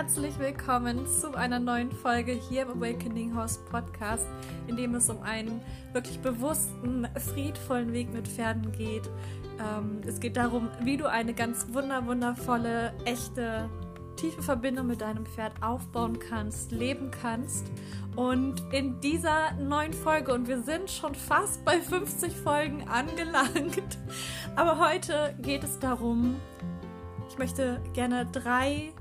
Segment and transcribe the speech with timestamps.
[0.00, 4.26] herzlich willkommen zu einer neuen Folge hier im Awakening Horse Podcast,
[4.66, 5.60] in dem es um einen
[5.92, 9.10] wirklich bewussten, friedvollen Weg mit Pferden geht.
[9.58, 13.68] Ähm, es geht darum, wie du eine ganz wunder wundervolle, echte,
[14.16, 17.70] tiefe Verbindung mit deinem Pferd aufbauen kannst, leben kannst.
[18.16, 23.98] Und in dieser neuen Folge, und wir sind schon fast bei 50 Folgen angelangt,
[24.56, 26.36] aber heute geht es darum,
[27.28, 28.94] ich möchte gerne drei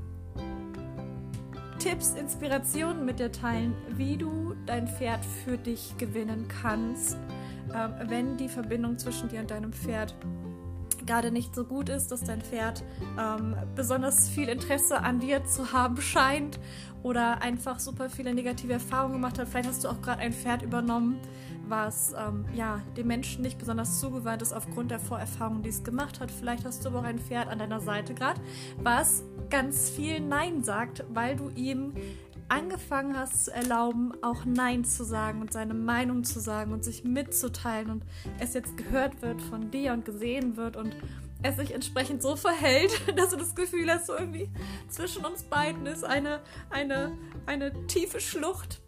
[1.79, 7.17] Tipps, Inspirationen mit dir teilen, wie du dein Pferd für dich gewinnen kannst,
[7.73, 10.13] ähm, wenn die Verbindung zwischen dir und deinem Pferd
[11.05, 12.83] gerade nicht so gut ist, dass dein Pferd
[13.17, 16.59] ähm, besonders viel Interesse an dir zu haben scheint
[17.01, 19.47] oder einfach super viele negative Erfahrungen gemacht hat.
[19.47, 21.17] Vielleicht hast du auch gerade ein Pferd übernommen,
[21.69, 26.19] was ähm, ja dem Menschen nicht besonders zugewandt ist aufgrund der Vorerfahrungen, die es gemacht
[26.19, 26.31] hat.
[26.31, 28.41] Vielleicht hast du aber auch ein Pferd an deiner Seite gerade,
[28.77, 31.93] was ganz viel Nein sagt, weil du ihm
[32.49, 37.03] angefangen hast zu erlauben, auch Nein zu sagen und seine Meinung zu sagen und sich
[37.03, 38.03] mitzuteilen und
[38.39, 40.95] es jetzt gehört wird von dir und gesehen wird und
[41.41, 44.49] es sich entsprechend so verhält, dass du das Gefühl hast, so irgendwie
[44.89, 48.81] zwischen uns beiden ist eine, eine, eine tiefe Schlucht.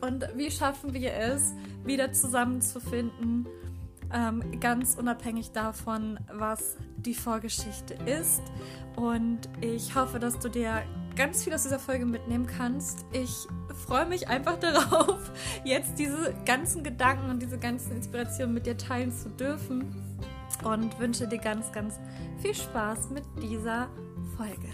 [0.00, 3.46] Und wie schaffen wir es, wieder zusammenzufinden,
[4.12, 8.42] ähm, ganz unabhängig davon, was die Vorgeschichte ist.
[8.96, 10.82] Und ich hoffe, dass du dir
[11.16, 13.04] ganz viel aus dieser Folge mitnehmen kannst.
[13.12, 13.46] Ich
[13.86, 15.30] freue mich einfach darauf,
[15.64, 19.94] jetzt diese ganzen Gedanken und diese ganzen Inspirationen mit dir teilen zu dürfen
[20.64, 21.98] und wünsche dir ganz, ganz
[22.38, 23.88] viel Spaß mit dieser
[24.36, 24.68] Folge.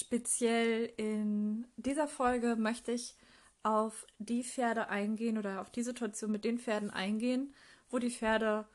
[0.00, 3.16] Speziell in dieser Folge möchte ich
[3.62, 7.54] auf die Pferde eingehen oder auf die Situation mit den Pferden eingehen,
[7.90, 8.66] wo die Pferde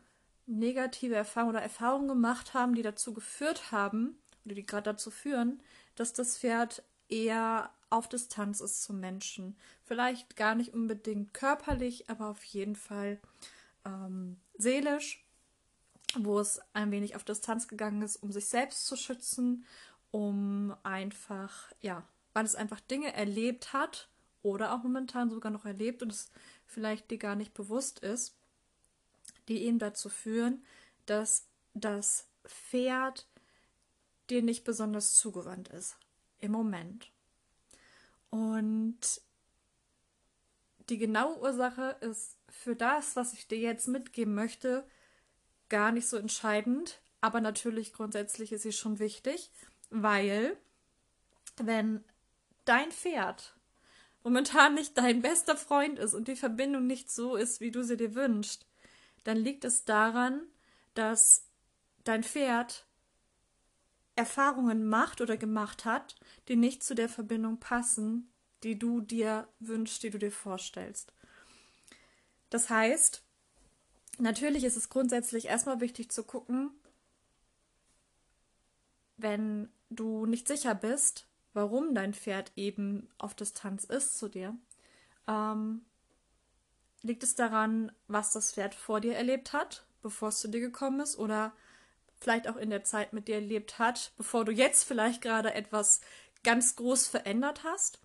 [0.45, 5.63] negative Erfahrungen oder Erfahrungen gemacht haben, die dazu geführt haben oder die gerade dazu führen,
[5.95, 9.58] dass das Pferd eher auf Distanz ist zum Menschen.
[9.83, 13.19] Vielleicht gar nicht unbedingt körperlich, aber auf jeden Fall
[13.83, 15.25] ähm, seelisch,
[16.19, 19.65] wo es ein wenig auf Distanz gegangen ist, um sich selbst zu schützen,
[20.15, 24.08] um einfach, ja, weil es einfach Dinge erlebt hat
[24.43, 26.31] oder auch momentan sogar noch erlebt und es
[26.65, 28.33] vielleicht dir gar nicht bewusst ist,
[29.49, 30.64] die eben dazu führen,
[31.05, 33.27] dass das Pferd
[34.30, 35.98] dir nicht besonders zugewandt ist
[36.39, 37.11] im Moment.
[38.30, 39.21] Und
[40.87, 44.87] die genaue Ursache ist für das, was ich dir jetzt mitgeben möchte,
[45.67, 49.52] gar nicht so entscheidend, aber natürlich grundsätzlich ist sie schon wichtig,
[50.04, 50.58] weil
[51.58, 52.04] wenn
[52.66, 53.56] dein Pferd
[54.23, 57.95] momentan nicht dein bester Freund ist und die Verbindung nicht so ist, wie du sie
[57.95, 58.66] dir wünschst,
[59.23, 60.42] dann liegt es daran,
[60.95, 61.45] dass
[62.04, 62.86] dein Pferd
[64.16, 66.16] Erfahrungen macht oder gemacht hat,
[66.48, 68.32] die nicht zu der Verbindung passen,
[68.64, 71.14] die du dir wünschst, die du dir vorstellst.
[72.50, 73.23] Das heißt,
[74.17, 76.72] natürlich ist es grundsätzlich erstmal wichtig zu gucken,
[79.17, 84.55] wenn du nicht sicher bist, warum dein Pferd eben auf Distanz ist zu dir,
[85.27, 85.85] ähm,
[87.01, 90.99] liegt es daran, was das Pferd vor dir erlebt hat, bevor es zu dir gekommen
[90.99, 91.53] ist, oder
[92.19, 96.02] vielleicht auch in der Zeit mit dir erlebt hat, bevor du jetzt vielleicht gerade etwas
[96.43, 97.99] ganz groß verändert hast.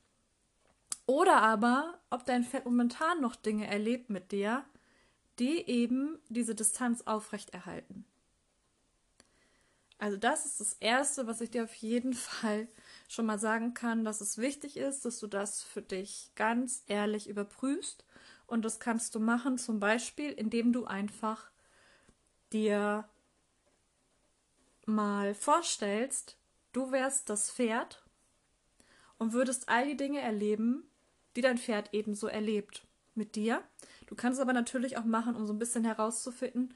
[1.07, 4.65] Oder aber, ob dein Pferd momentan noch Dinge erlebt mit dir,
[5.39, 8.05] die eben diese Distanz aufrechterhalten.
[10.01, 12.67] Also das ist das Erste, was ich dir auf jeden Fall
[13.07, 17.29] schon mal sagen kann, dass es wichtig ist, dass du das für dich ganz ehrlich
[17.29, 18.07] überprüfst.
[18.47, 21.51] Und das kannst du machen zum Beispiel, indem du einfach
[22.51, 23.07] dir
[24.87, 26.39] mal vorstellst,
[26.73, 28.03] du wärst das Pferd
[29.19, 30.91] und würdest all die Dinge erleben,
[31.37, 33.63] die dein Pferd ebenso erlebt mit dir.
[34.07, 36.75] Du kannst es aber natürlich auch machen, um so ein bisschen herauszufinden,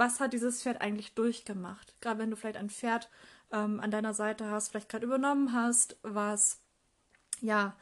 [0.00, 1.94] was hat dieses Pferd eigentlich durchgemacht.
[2.00, 3.10] Gerade wenn du vielleicht ein Pferd
[3.52, 6.62] ähm, an deiner Seite hast, vielleicht gerade übernommen hast, was
[7.42, 7.76] ja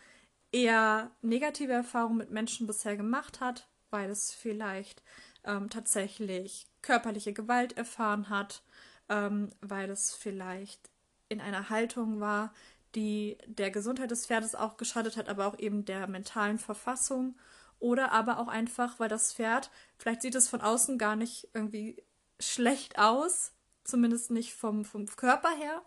[0.50, 5.04] eher negative Erfahrungen mit Menschen bisher gemacht hat, weil es vielleicht
[5.44, 8.64] ähm, tatsächlich körperliche Gewalt erfahren hat,
[9.08, 10.90] ähm, weil es vielleicht
[11.28, 12.52] in einer Haltung war,
[12.96, 17.36] die der Gesundheit des Pferdes auch geschadet hat, aber auch eben der mentalen Verfassung.
[17.78, 22.02] Oder aber auch einfach, weil das Pferd, vielleicht sieht es von außen gar nicht irgendwie
[22.40, 23.52] schlecht aus,
[23.84, 25.82] zumindest nicht vom, vom Körper her,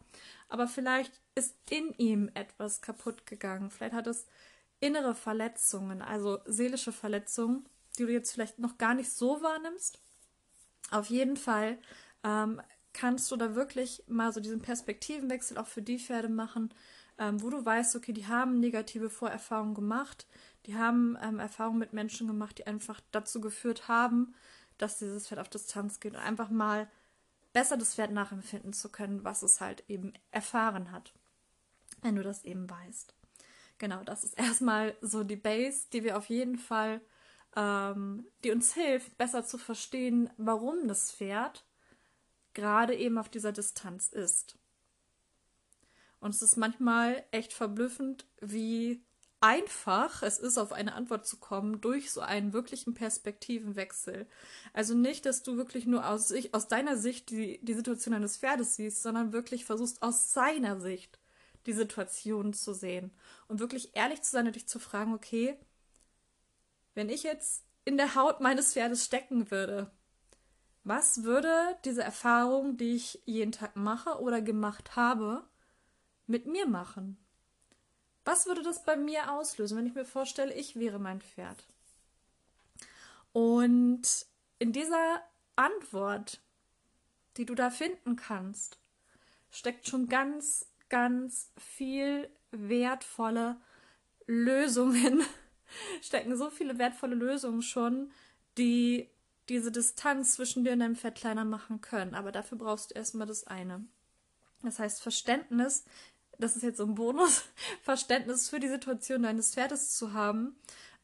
[0.50, 3.70] aber vielleicht ist in ihm etwas kaputt gegangen.
[3.70, 4.26] Vielleicht hat es
[4.80, 7.66] innere Verletzungen, also seelische Verletzungen,
[7.98, 10.00] die du jetzt vielleicht noch gar nicht so wahrnimmst.
[10.90, 11.78] Auf jeden Fall
[12.24, 12.62] ähm,
[12.94, 16.74] kannst du da wirklich mal so diesen Perspektivenwechsel auch für die Pferde machen,
[17.18, 20.28] ähm, wo du weißt, okay, die haben negative Vorerfahrungen gemacht,
[20.66, 24.34] die haben ähm, Erfahrungen mit Menschen gemacht, die einfach dazu geführt haben,
[24.82, 26.90] dass dieses Pferd auf Distanz geht und einfach mal
[27.54, 31.14] besser das Pferd nachempfinden zu können, was es halt eben erfahren hat,
[32.02, 33.14] wenn du das eben weißt.
[33.78, 37.02] Genau, das ist erstmal so die Base, die wir auf jeden Fall,
[37.56, 41.66] ähm, die uns hilft, besser zu verstehen, warum das Pferd
[42.54, 44.58] gerade eben auf dieser Distanz ist.
[46.20, 49.04] Und es ist manchmal echt verblüffend, wie
[49.42, 54.28] einfach es ist, auf eine Antwort zu kommen durch so einen wirklichen Perspektivenwechsel.
[54.72, 58.76] Also nicht, dass du wirklich nur aus, aus deiner Sicht die, die Situation eines Pferdes
[58.76, 61.20] siehst, sondern wirklich versuchst aus seiner Sicht
[61.66, 63.12] die Situation zu sehen
[63.48, 65.58] und wirklich ehrlich zu sein und dich zu fragen, okay,
[66.94, 69.92] wenn ich jetzt in der Haut meines Pferdes stecken würde,
[70.84, 75.44] was würde diese Erfahrung, die ich jeden Tag mache oder gemacht habe,
[76.26, 77.18] mit mir machen?
[78.24, 81.64] Was würde das bei mir auslösen, wenn ich mir vorstelle, ich wäre mein Pferd?
[83.34, 84.26] Und
[84.60, 85.22] in dieser
[85.56, 86.40] Antwort,
[87.38, 88.78] die du da finden kannst,
[89.50, 93.58] steckt schon ganz, ganz viel wertvolle
[94.28, 95.24] Lösungen,
[96.02, 98.12] stecken so viele wertvolle Lösungen schon,
[98.58, 99.10] die
[99.50, 102.14] diese Distanz zwischen dir und deinem Pferd kleiner machen können.
[102.14, 103.84] Aber dafür brauchst du erstmal das eine.
[104.62, 105.86] Das heißt, Verständnis,
[106.42, 107.44] das ist jetzt so ein Bonus,
[107.84, 110.56] Verständnis für die Situation deines Pferdes zu haben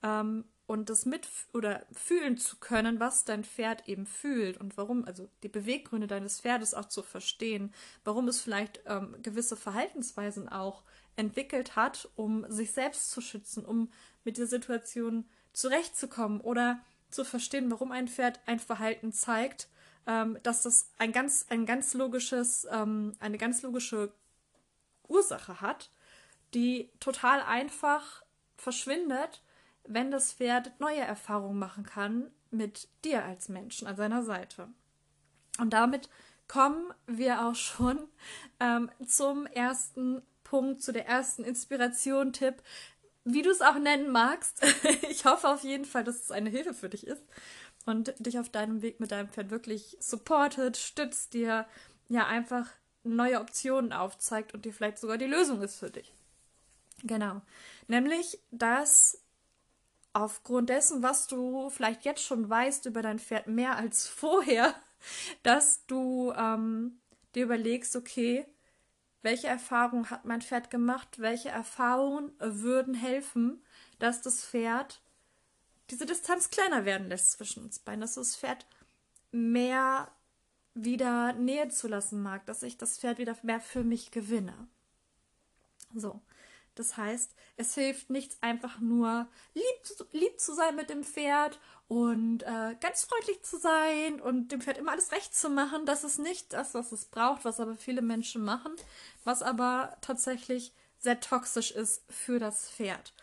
[0.04, 5.06] ähm, und das mit oder fühlen zu können, was dein Pferd eben fühlt und warum,
[5.06, 7.74] also die Beweggründe deines Pferdes auch zu verstehen,
[8.04, 10.84] warum es vielleicht ähm, gewisse Verhaltensweisen auch
[11.16, 13.90] entwickelt hat, um sich selbst zu schützen, um
[14.24, 16.80] mit der Situation zurechtzukommen oder
[17.10, 19.70] zu verstehen, warum ein Pferd ein Verhalten zeigt,
[20.06, 24.14] ähm, dass das ein ganz, ein ganz logisches, ähm, eine ganz logische
[25.08, 25.90] Ursache hat,
[26.54, 28.24] die total einfach
[28.56, 29.42] verschwindet,
[29.84, 34.70] wenn das Pferd neue Erfahrungen machen kann mit dir als Menschen an seiner Seite.
[35.60, 36.10] Und damit
[36.48, 38.00] kommen wir auch schon
[38.60, 42.62] ähm, zum ersten Punkt, zu der ersten Inspiration-Tipp,
[43.26, 44.64] wie du es auch nennen magst.
[45.10, 47.24] ich hoffe auf jeden Fall, dass es eine Hilfe für dich ist
[47.86, 51.66] und dich auf deinem Weg mit deinem Pferd wirklich supportet, stützt dir,
[52.08, 52.70] ja, einfach
[53.16, 56.14] neue Optionen aufzeigt und dir vielleicht sogar die Lösung ist für dich.
[57.04, 57.42] Genau.
[57.88, 59.22] Nämlich, dass
[60.14, 64.74] aufgrund dessen, was du vielleicht jetzt schon weißt über dein Pferd mehr als vorher,
[65.44, 67.00] dass du ähm,
[67.36, 68.46] dir überlegst, okay,
[69.22, 71.20] welche Erfahrungen hat mein Pferd gemacht?
[71.20, 73.62] Welche Erfahrungen würden helfen,
[74.00, 75.02] dass das Pferd
[75.90, 78.66] diese Distanz kleiner werden lässt zwischen uns beiden, dass das Pferd
[79.32, 80.10] mehr
[80.84, 84.68] wieder Nähe zulassen mag, dass ich das Pferd wieder mehr für mich gewinne.
[85.94, 86.22] So.
[86.78, 92.44] Das heißt, es hilft nichts einfach nur lieb, lieb zu sein mit dem Pferd und
[92.44, 95.88] äh, ganz freundlich zu sein und dem Pferd immer alles recht zu machen.
[95.88, 98.74] Das ist nicht das, was es braucht, was aber viele Menschen machen,
[99.24, 103.14] was aber tatsächlich sehr toxisch ist für das Pferd,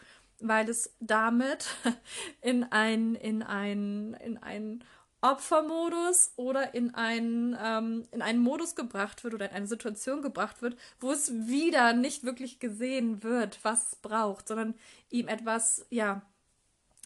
[0.41, 1.67] weil es damit
[2.41, 4.83] in ein in ein in ein
[5.25, 10.61] Opfermodus oder in einen, ähm, in einen Modus gebracht wird oder in eine Situation gebracht
[10.61, 14.75] wird, wo es wieder nicht wirklich gesehen wird, was es braucht, sondern
[15.09, 16.21] ihm etwas, ja,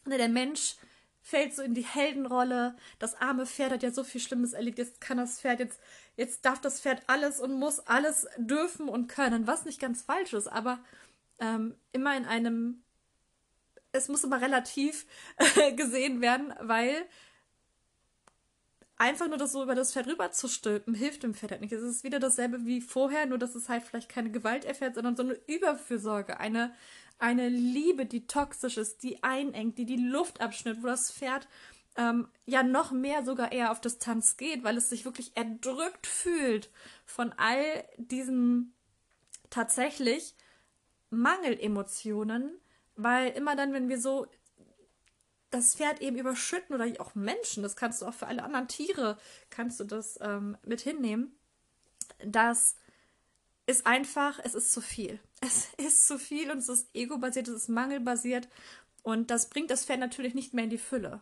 [0.04, 0.74] ne, der Mensch
[1.22, 2.74] fällt so in die Heldenrolle.
[2.98, 4.78] Das arme Pferd hat ja so viel Schlimmes erlebt.
[4.78, 5.78] Jetzt kann das Pferd jetzt,
[6.16, 10.32] jetzt darf das Pferd alles und muss alles dürfen und können, was nicht ganz falsch
[10.32, 10.80] ist, aber
[11.38, 12.82] ähm, immer in einem,
[13.92, 15.06] es muss immer relativ
[15.76, 17.06] gesehen werden, weil
[18.98, 21.72] einfach nur das so über das Pferd rüber zu stülpen, hilft dem Pferd halt nicht.
[21.72, 25.16] Es ist wieder dasselbe wie vorher, nur dass es halt vielleicht keine Gewalt erfährt, sondern
[25.16, 26.74] so eine Überfürsorge, eine,
[27.18, 31.48] eine Liebe, die toxisch ist, die einengt, die die Luft abschnitt, wo das Pferd
[31.96, 36.70] ähm, ja noch mehr sogar eher auf Distanz geht, weil es sich wirklich erdrückt fühlt
[37.06, 38.74] von all diesen
[39.50, 40.34] tatsächlich
[41.10, 42.60] Mangelemotionen,
[42.96, 44.26] weil immer dann, wenn wir so
[45.50, 49.18] das Pferd eben überschütten oder auch Menschen, das kannst du auch für alle anderen Tiere,
[49.50, 51.32] kannst du das ähm, mit hinnehmen.
[52.24, 52.76] Das
[53.66, 55.20] ist einfach, es ist zu viel.
[55.40, 58.48] Es ist zu viel und es ist ego-basiert, es ist mangelbasiert
[59.04, 61.20] und das bringt das Pferd natürlich nicht mehr in die Fülle.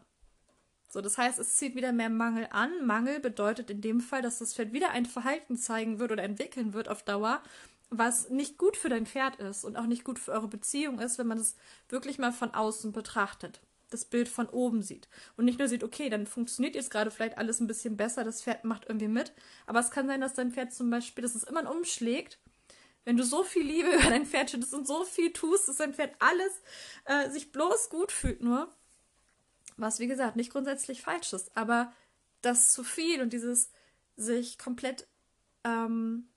[0.88, 2.86] So, das heißt, es zieht wieder mehr Mangel an.
[2.86, 6.72] Mangel bedeutet in dem Fall, dass das Pferd wieder ein Verhalten zeigen wird oder entwickeln
[6.72, 7.42] wird auf Dauer,
[7.90, 11.18] was nicht gut für dein Pferd ist und auch nicht gut für eure Beziehung ist,
[11.18, 11.56] wenn man es
[11.90, 13.60] wirklich mal von außen betrachtet.
[13.96, 15.08] Das Bild von oben sieht.
[15.36, 18.42] Und nicht nur sieht, okay, dann funktioniert jetzt gerade vielleicht alles ein bisschen besser, das
[18.42, 19.32] Pferd macht irgendwie mit.
[19.66, 22.38] Aber es kann sein, dass dein Pferd zum Beispiel, dass es immer umschlägt,
[23.04, 25.94] wenn du so viel Liebe über dein Pferd schüttest und so viel tust, dass dein
[25.94, 26.52] Pferd alles
[27.06, 28.74] äh, sich bloß gut fühlt nur.
[29.78, 31.92] Was, wie gesagt, nicht grundsätzlich falsch ist, aber
[32.40, 33.70] das zu viel und dieses
[34.16, 35.06] sich komplett
[35.64, 36.28] ähm,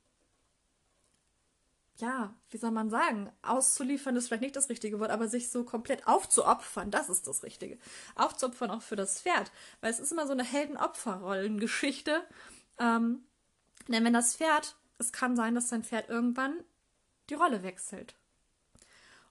[2.00, 5.64] ja, wie soll man sagen, auszuliefern ist vielleicht nicht das richtige Wort, aber sich so
[5.64, 7.78] komplett aufzuopfern, das ist das Richtige.
[8.16, 9.52] Aufzuopfern auch für das Pferd,
[9.82, 12.24] weil es ist immer so eine Helden-Opfer-Rollengeschichte.
[12.80, 13.24] Ähm,
[13.88, 16.64] denn wenn das Pferd, es kann sein, dass dein Pferd irgendwann
[17.30, 18.16] die Rolle wechselt.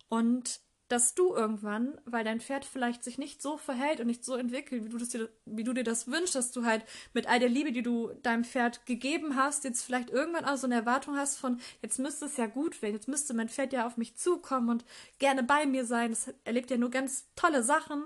[0.08, 4.36] Und dass du irgendwann, weil dein Pferd vielleicht sich nicht so verhält und nicht so
[4.36, 7.50] entwickelt, wie du, dir, wie du dir das wünschst, dass du halt mit all der
[7.50, 11.38] Liebe, die du deinem Pferd gegeben hast, jetzt vielleicht irgendwann auch so eine Erwartung hast
[11.38, 14.70] von, jetzt müsste es ja gut werden, jetzt müsste mein Pferd ja auf mich zukommen
[14.70, 14.84] und
[15.18, 16.10] gerne bei mir sein.
[16.10, 18.04] Das erlebt ja nur ganz tolle Sachen.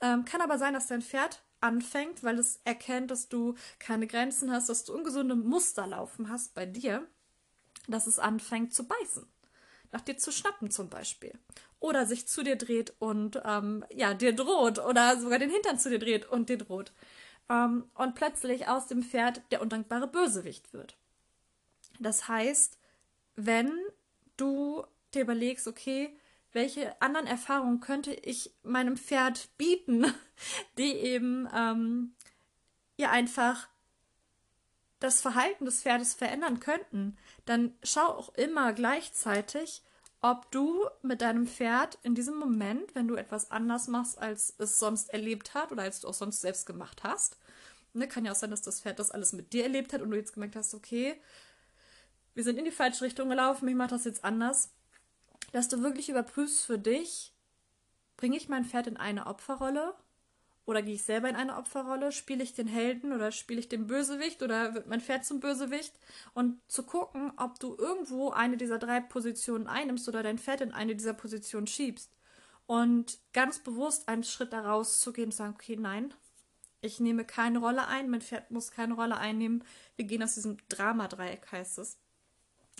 [0.00, 4.52] Ähm, kann aber sein, dass dein Pferd anfängt, weil es erkennt, dass du keine Grenzen
[4.52, 7.06] hast, dass du ungesunde Muster laufen hast bei dir,
[7.88, 9.26] dass es anfängt zu beißen
[9.92, 11.32] nach dir zu schnappen zum Beispiel.
[11.82, 14.78] Oder sich zu dir dreht und ähm, ja, dir droht.
[14.78, 16.92] Oder sogar den Hintern zu dir dreht und dir droht.
[17.50, 20.96] Ähm, und plötzlich aus dem Pferd der undankbare Bösewicht wird.
[21.98, 22.78] Das heißt,
[23.34, 23.72] wenn
[24.36, 26.16] du dir überlegst, okay,
[26.52, 30.06] welche anderen Erfahrungen könnte ich meinem Pferd bieten,
[30.78, 32.14] die eben ähm,
[32.96, 33.68] ja einfach
[35.00, 39.82] das Verhalten des Pferdes verändern könnten, dann schau auch immer gleichzeitig,
[40.22, 44.78] ob du mit deinem Pferd in diesem Moment, wenn du etwas anders machst, als es
[44.78, 47.36] sonst erlebt hat oder als du auch sonst selbst gemacht hast,
[47.92, 50.10] ne, kann ja auch sein, dass das Pferd das alles mit dir erlebt hat und
[50.10, 51.20] du jetzt gemerkt hast, okay,
[52.34, 54.70] wir sind in die falsche Richtung gelaufen, ich mache das jetzt anders,
[55.50, 57.34] dass du wirklich überprüfst für dich,
[58.16, 59.92] bringe ich mein Pferd in eine Opferrolle
[60.64, 62.12] oder gehe ich selber in eine Opferrolle?
[62.12, 65.92] Spiele ich den Helden oder spiele ich den Bösewicht oder wird mein Pferd zum Bösewicht?
[66.34, 70.72] Und zu gucken, ob du irgendwo eine dieser drei Positionen einnimmst oder dein Pferd in
[70.72, 72.12] eine dieser Positionen schiebst.
[72.66, 76.14] Und ganz bewusst einen Schritt daraus zu gehen und sagen, okay, nein,
[76.80, 79.64] ich nehme keine Rolle ein, mein Pferd muss keine Rolle einnehmen.
[79.96, 81.98] Wir gehen aus diesem Dramadreieck, heißt es.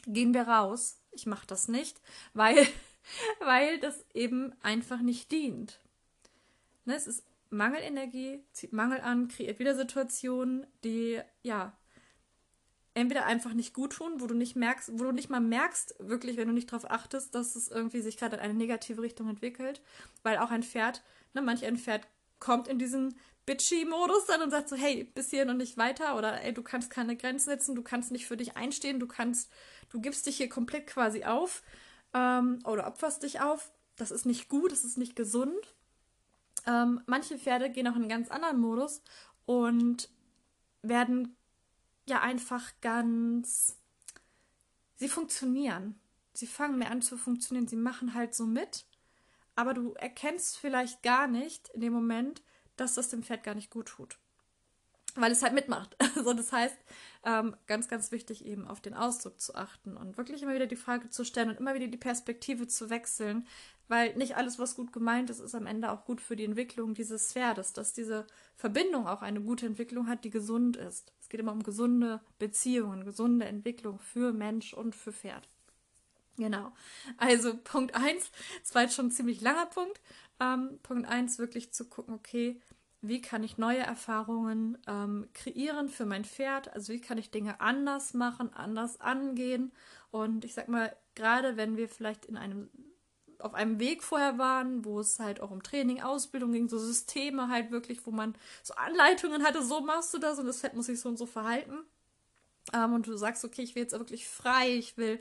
[0.07, 1.01] Gehen wir raus.
[1.11, 2.01] Ich mache das nicht,
[2.33, 2.67] weil,
[3.41, 5.81] weil das eben einfach nicht dient.
[6.85, 11.77] Ne, es ist Mangelenergie, zieht Mangel an, kreiert wieder Situationen, die ja
[12.95, 16.37] entweder einfach nicht gut tun, wo du nicht merkst, wo du nicht mal merkst, wirklich,
[16.37, 19.81] wenn du nicht darauf achtest, dass es irgendwie sich gerade in eine negative Richtung entwickelt,
[20.23, 22.07] weil auch ein Pferd, ne, manch ein Pferd
[22.39, 23.15] kommt in diesen
[23.47, 26.91] Bitchy-Modus dann und sagt so, hey, bis hier und nicht weiter oder ey, du kannst
[26.91, 29.51] keine Grenzen setzen, du kannst nicht für dich einstehen, du kannst,
[29.91, 31.63] du gibst dich hier komplett quasi auf
[32.15, 33.73] ähm, oder opferst dich auf.
[33.97, 35.75] Das ist nicht gut, das ist nicht gesund.
[36.66, 39.02] Ähm, manche Pferde gehen auch in einen ganz anderen Modus
[39.47, 40.09] und
[40.83, 41.37] werden
[42.09, 43.78] ja einfach ganz.
[44.97, 45.99] Sie funktionieren.
[46.35, 47.69] Sie fangen mehr an zu funktionieren.
[47.69, 48.87] Sie machen halt so mit.
[49.54, 52.42] Aber du erkennst vielleicht gar nicht in dem Moment,
[52.76, 54.19] dass das dem Pferd gar nicht gut tut
[55.14, 55.97] weil es halt mitmacht.
[56.14, 56.76] Also das heißt,
[57.25, 60.76] ähm, ganz, ganz wichtig eben auf den Ausdruck zu achten und wirklich immer wieder die
[60.76, 63.47] Frage zu stellen und immer wieder die Perspektive zu wechseln,
[63.93, 66.95] weil nicht alles, was gut gemeint ist, ist am Ende auch gut für die Entwicklung
[66.95, 71.13] dieses Pferdes, dass diese Verbindung auch eine gute Entwicklung hat, die gesund ist.
[71.21, 75.47] Es geht immer um gesunde Beziehungen, gesunde Entwicklung für Mensch und für Pferd.
[76.39, 76.73] Genau.
[77.19, 78.31] Also Punkt 1,
[78.63, 80.01] das war jetzt schon ein ziemlich langer Punkt.
[80.41, 82.59] Ähm, Punkt 1, wirklich zu gucken, okay,
[83.03, 87.61] wie kann ich neue Erfahrungen ähm, kreieren für mein Pferd, also wie kann ich Dinge
[87.61, 89.71] anders machen, anders angehen.
[90.11, 92.71] Und ich sag mal, gerade wenn wir vielleicht in einem
[93.43, 97.49] auf einem Weg vorher waren, wo es halt auch um Training, Ausbildung ging, so Systeme
[97.49, 100.87] halt wirklich, wo man so Anleitungen hatte, so machst du das und das Pferd muss
[100.87, 101.79] sich so und so verhalten.
[102.73, 105.21] Ähm, und du sagst, okay, ich will jetzt wirklich frei, ich will,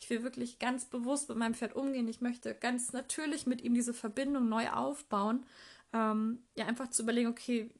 [0.00, 3.74] ich will wirklich ganz bewusst mit meinem Pferd umgehen, ich möchte ganz natürlich mit ihm
[3.74, 5.44] diese Verbindung neu aufbauen
[5.92, 7.70] ähm, ja einfach zu überlegen, okay,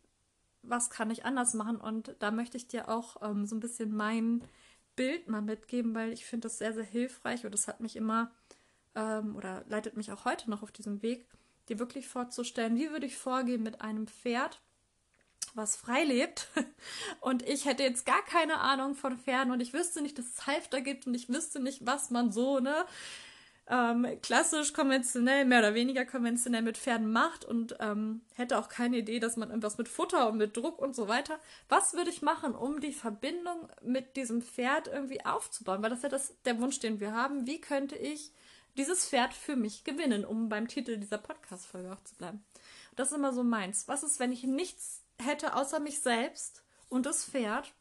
[0.62, 1.76] was kann ich anders machen?
[1.76, 4.43] Und da möchte ich dir auch ähm, so ein bisschen mein
[4.97, 8.33] Bild mal mitgeben, weil ich finde das sehr, sehr hilfreich und das hat mich immer
[8.97, 11.29] ähm, oder leitet mich auch heute noch auf diesem Weg,
[11.69, 14.61] dir wirklich vorzustellen, wie würde ich vorgehen mit einem Pferd,
[15.55, 16.49] was frei lebt
[17.21, 20.47] und ich hätte jetzt gar keine Ahnung von Pferden und ich wüsste nicht, dass es
[20.47, 22.85] Halfter gibt und ich wüsste nicht, was man so, ne,
[23.69, 28.99] ähm, klassisch konventionell, mehr oder weniger konventionell mit Pferden macht und ähm, hätte auch keine
[28.99, 31.41] Idee, dass man irgendwas mit Futter und mit Druck und so weiter.
[31.69, 35.83] Was würde ich machen, um die Verbindung mit diesem Pferd irgendwie aufzubauen?
[35.83, 37.49] Weil das ist ja das, der Wunsch, den wir haben.
[37.49, 38.33] Wie könnte ich
[38.76, 42.45] dieses Pferd für mich gewinnen, um beim Titel dieser Podcast-Folge auch zu bleiben?
[42.95, 43.88] Das ist immer so meins.
[43.88, 47.73] Was ist, wenn ich nichts hätte außer mich selbst und das Pferd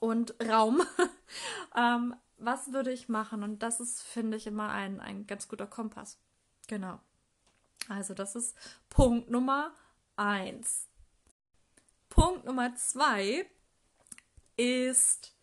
[0.00, 0.82] und Raum?
[1.76, 3.42] ähm, was würde ich machen?
[3.42, 6.18] Und das ist, finde ich, immer ein, ein ganz guter Kompass.
[6.66, 7.00] Genau.
[7.88, 8.56] Also, das ist
[8.88, 9.72] Punkt Nummer
[10.16, 10.88] eins.
[12.08, 13.46] Punkt Nummer zwei
[14.56, 15.34] ist,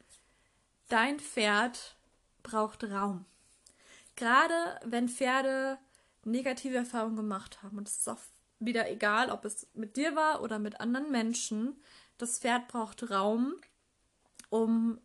[0.88, 1.98] dein Pferd
[2.43, 3.25] braucht Raum.
[4.22, 5.80] Gerade wenn Pferde
[6.25, 8.20] negative Erfahrungen gemacht haben, und es ist auch
[8.60, 11.82] wieder egal, ob es mit dir war oder mit anderen Menschen,
[12.20, 13.56] das Pferd braucht Raum,
[14.51, 15.01] um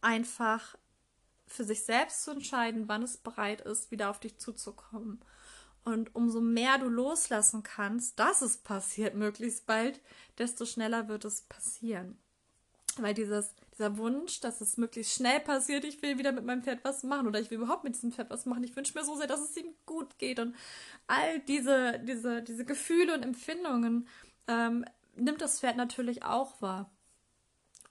[0.00, 0.74] einfach
[1.46, 5.20] für sich selbst zu entscheiden, wann es bereit ist, wieder auf dich zuzukommen.
[5.84, 10.00] Und umso mehr du loslassen kannst, dass es passiert möglichst bald,
[10.38, 12.18] desto schneller wird es passieren.
[12.96, 16.80] Weil dieses, dieser Wunsch, dass es möglichst schnell passiert, ich will wieder mit meinem Pferd
[16.82, 19.16] was machen oder ich will überhaupt mit diesem Pferd was machen, ich wünsche mir so
[19.16, 20.54] sehr, dass es ihm gut geht und
[21.06, 24.08] all diese, diese, diese Gefühle und Empfindungen
[24.48, 24.84] ähm,
[25.16, 26.90] nimmt das Pferd natürlich auch wahr.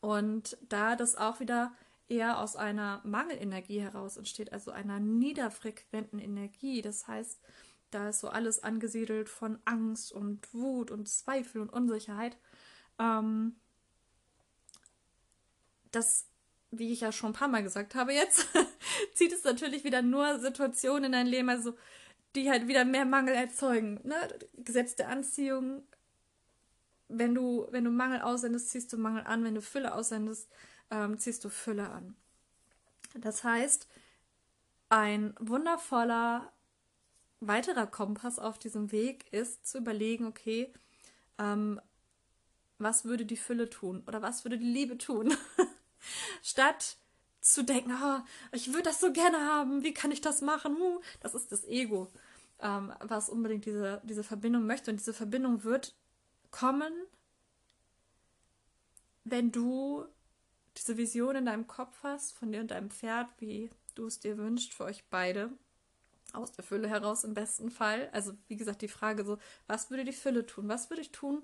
[0.02, 1.74] Und da das auch wieder
[2.08, 7.42] eher aus einer Mangelenergie heraus entsteht, also einer niederfrequenten Energie, das heißt,
[7.92, 12.38] da ist so alles angesiedelt von Angst und Wut und Zweifel und Unsicherheit.
[13.00, 13.56] Ähm,
[15.96, 16.28] das,
[16.72, 18.48] wie ich ja schon ein paar Mal gesagt habe jetzt,
[19.14, 21.76] zieht es natürlich wieder nur Situationen in dein Leben, also
[22.36, 24.00] die halt wieder mehr Mangel erzeugen.
[24.04, 24.16] Ne?
[24.58, 25.84] Gesetz der Anziehung,
[27.08, 30.50] wenn du, wenn du Mangel aussendest, ziehst du Mangel an, wenn du Fülle aussendest,
[30.92, 32.16] ähm, ziehst du Fülle an.
[33.16, 33.88] Das heißt,
[34.90, 36.52] ein wundervoller
[37.40, 40.74] weiterer Kompass auf diesem Weg ist zu überlegen, okay,
[41.38, 41.80] ähm,
[42.78, 45.34] was würde die Fülle tun oder was würde die Liebe tun?
[46.44, 46.98] Statt
[47.42, 48.20] zu denken, oh,
[48.52, 50.76] ich würde das so gerne haben, wie kann ich das machen?
[51.20, 52.12] Das ist das Ego,
[52.60, 54.90] ähm, was unbedingt diese, diese Verbindung möchte.
[54.90, 55.96] Und diese Verbindung wird
[56.50, 56.94] kommen,
[59.24, 60.06] wenn du
[60.78, 64.38] diese Vision in deinem Kopf hast, von dir und deinem Pferd, wie du es dir
[64.38, 65.52] wünschst für euch beide
[66.34, 68.10] aus der Fülle heraus im besten Fall.
[68.12, 69.38] Also wie gesagt, die Frage so,
[69.68, 70.68] was würde die Fülle tun?
[70.68, 71.44] Was würde ich tun,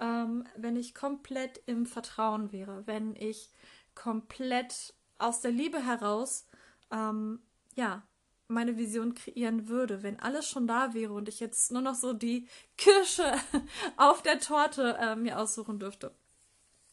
[0.00, 3.50] ähm, wenn ich komplett im Vertrauen wäre, wenn ich
[3.94, 6.46] komplett aus der Liebe heraus,
[6.90, 7.40] ähm,
[7.74, 8.02] ja,
[8.48, 12.12] meine Vision kreieren würde, wenn alles schon da wäre und ich jetzt nur noch so
[12.12, 13.32] die Kirsche
[13.96, 16.14] auf der Torte äh, mir aussuchen dürfte.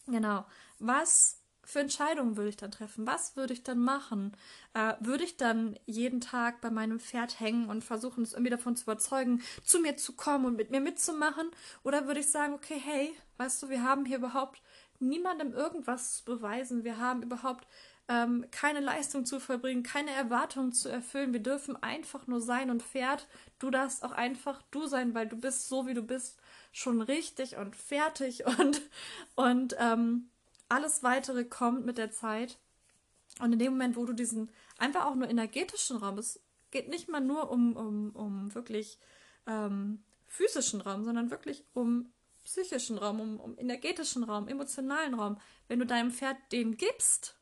[0.05, 0.45] Genau.
[0.79, 3.05] Was für Entscheidungen würde ich dann treffen?
[3.05, 4.37] Was würde ich dann machen?
[4.73, 8.77] Äh, würde ich dann jeden Tag bei meinem Pferd hängen und versuchen, es irgendwie davon
[8.77, 11.51] zu überzeugen, zu mir zu kommen und mit mir mitzumachen?
[11.83, 14.61] Oder würde ich sagen, okay, hey, weißt du, wir haben hier überhaupt
[14.99, 16.83] niemandem irgendwas zu beweisen.
[16.83, 17.67] Wir haben überhaupt
[18.07, 21.33] ähm, keine Leistung zu verbringen, keine Erwartungen zu erfüllen.
[21.33, 23.27] Wir dürfen einfach nur sein und Pferd,
[23.59, 26.39] du darfst auch einfach du sein, weil du bist so, wie du bist,
[26.71, 28.81] schon richtig und fertig und,
[29.35, 30.29] und, ähm,
[30.69, 32.57] alles weitere kommt mit der Zeit.
[33.39, 36.39] Und in dem Moment, wo du diesen einfach auch nur energetischen Raum, es
[36.71, 38.99] geht nicht mal nur um, um, um wirklich
[39.45, 42.11] ähm, physischen Raum, sondern wirklich um
[42.47, 45.37] psychischen Raum, um, um energetischen Raum, emotionalen Raum.
[45.67, 47.35] Wenn du deinem Pferd den gibst,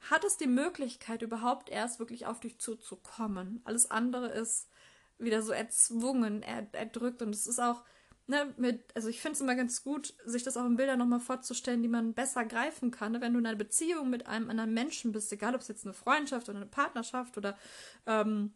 [0.00, 3.60] hat es die Möglichkeit, überhaupt erst wirklich auf dich zuzukommen.
[3.64, 4.70] Alles andere ist
[5.18, 7.84] wieder so erzwungen, erdrückt und es ist auch
[8.28, 11.20] ne, mit, also ich finde es immer ganz gut, sich das auch in Bildern nochmal
[11.20, 13.12] vorzustellen, die man besser greifen kann.
[13.12, 13.20] Ne?
[13.20, 15.92] Wenn du in einer Beziehung mit einem anderen Menschen bist, egal ob es jetzt eine
[15.92, 17.58] Freundschaft oder eine Partnerschaft oder
[18.06, 18.54] ähm,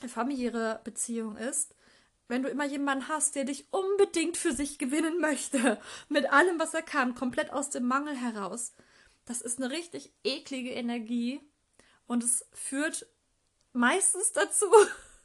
[0.00, 1.74] eine familiäre Beziehung ist,
[2.28, 6.74] wenn du immer jemanden hast, der dich unbedingt für sich gewinnen möchte, mit allem, was
[6.74, 8.74] er kann, komplett aus dem Mangel heraus,
[9.24, 11.40] das ist eine richtig eklige Energie
[12.06, 13.06] und es führt
[13.72, 14.66] meistens dazu,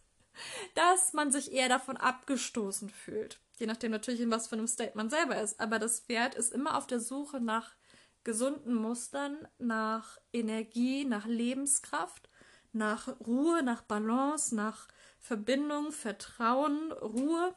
[0.75, 3.39] dass man sich eher davon abgestoßen fühlt.
[3.57, 5.59] Je nachdem natürlich, in was für einem State man selber ist.
[5.59, 7.75] Aber das Pferd ist immer auf der Suche nach
[8.23, 12.29] gesunden Mustern, nach Energie, nach Lebenskraft,
[12.73, 14.87] nach Ruhe, nach Balance, nach
[15.21, 17.55] Verbindung, Vertrauen, Ruhe.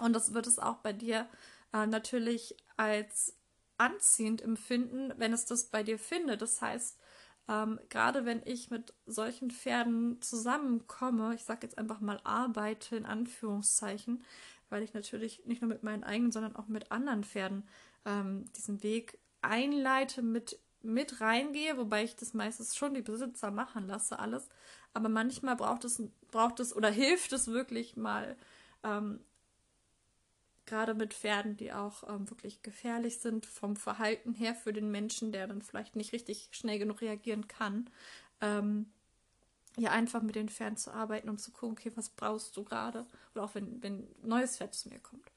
[0.00, 1.28] Und das wird es auch bei dir
[1.72, 3.36] äh, natürlich als
[3.76, 6.42] anziehend empfinden, wenn es das bei dir findet.
[6.42, 6.98] Das heißt,
[7.48, 13.04] ähm, gerade wenn ich mit solchen Pferden zusammenkomme, ich sage jetzt einfach mal arbeite in
[13.06, 14.24] Anführungszeichen,
[14.70, 17.68] weil ich natürlich nicht nur mit meinen eigenen, sondern auch mit anderen Pferden
[18.04, 23.86] ähm, diesen Weg einleite, mit, mit reingehe, wobei ich das meistens schon die Besitzer machen
[23.86, 24.48] lasse, alles.
[24.94, 28.36] Aber manchmal braucht es, braucht es oder hilft es wirklich mal,
[28.82, 29.20] ähm,
[30.66, 35.32] gerade mit Pferden, die auch ähm, wirklich gefährlich sind vom Verhalten her für den Menschen,
[35.32, 37.90] der dann vielleicht nicht richtig schnell genug reagieren kann,
[38.40, 38.86] ähm,
[39.76, 43.06] ja einfach mit den Pferden zu arbeiten und zu gucken, okay, was brauchst du gerade?
[43.34, 45.30] Oder auch wenn, ein neues Pferd zu mir kommt.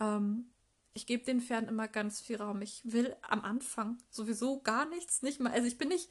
[0.00, 0.46] Ähm,
[0.94, 2.62] ich gebe den Pferden immer ganz viel Raum.
[2.62, 6.10] Ich will am Anfang sowieso gar nichts, nicht mal, also ich bin nicht,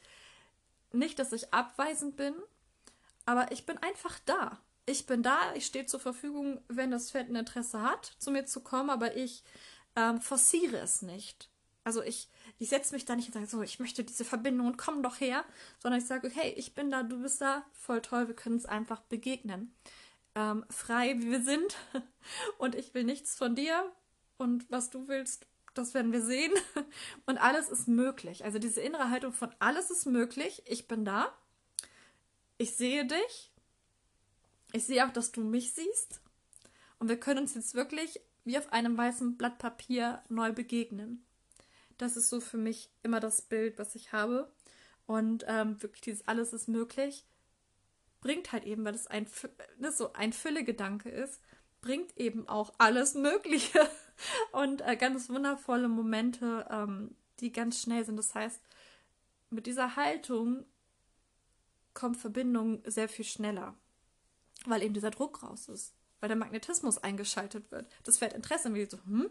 [0.92, 2.34] nicht, dass ich abweisend bin,
[3.26, 4.58] aber ich bin einfach da.
[4.86, 8.46] Ich bin da, ich stehe zur Verfügung, wenn das Pferd ein Interesse hat, zu mir
[8.46, 9.44] zu kommen, aber ich
[9.94, 11.48] ähm, forciere es nicht.
[11.84, 14.78] Also ich, ich setze mich da nicht und sage, so, ich möchte diese Verbindung und
[14.78, 15.44] komm doch her,
[15.80, 18.66] sondern ich sage, hey, ich bin da, du bist da, voll toll, wir können uns
[18.66, 19.74] einfach begegnen.
[20.34, 21.76] Ähm, frei, wie wir sind.
[22.58, 23.92] Und ich will nichts von dir.
[24.38, 26.52] Und was du willst, das werden wir sehen.
[27.26, 28.44] Und alles ist möglich.
[28.44, 30.62] Also diese innere Haltung von alles ist möglich.
[30.66, 31.32] Ich bin da.
[32.62, 33.50] Ich sehe dich.
[34.72, 36.20] Ich sehe auch, dass du mich siehst.
[37.00, 41.24] Und wir können uns jetzt wirklich wie auf einem weißen Blatt Papier neu begegnen.
[41.98, 44.48] Das ist so für mich immer das Bild, was ich habe.
[45.06, 47.26] Und ähm, wirklich dieses alles ist möglich
[48.22, 49.26] bringt halt eben, weil es ein,
[49.78, 51.42] ne, so ein Füllegedanke ist,
[51.82, 53.80] bringt eben auch alles Mögliche
[54.52, 58.16] und äh, ganz wundervolle Momente, ähm, die ganz schnell sind.
[58.16, 58.62] Das heißt,
[59.50, 60.64] mit dieser Haltung
[61.94, 63.74] kommt Verbindung sehr viel schneller,
[64.66, 67.90] weil eben dieser Druck raus ist weil der Magnetismus eingeschaltet wird.
[68.04, 69.28] Das Pferd Interesse wie so, hm,